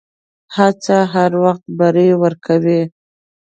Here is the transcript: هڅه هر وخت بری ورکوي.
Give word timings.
هڅه 0.55 0.97
هر 1.13 1.31
وخت 1.43 1.65
بری 1.77 2.09
ورکوي. 2.21 2.81